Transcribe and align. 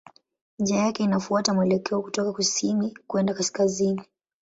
Njia 0.59 0.77
yake 0.79 1.03
inafuata 1.03 1.53
mwelekeo 1.53 2.01
kutoka 2.01 2.33
kusini 2.33 2.97
kwenda 3.07 3.33
kaskazini. 3.33 4.01